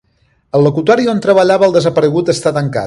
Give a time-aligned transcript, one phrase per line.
[0.59, 2.79] El locutori on treballava el desaparegut està tancat.